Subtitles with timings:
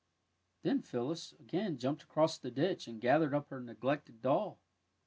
[0.63, 4.57] Then Phyllis again jumped across the ditch and gathered up her neglected doll.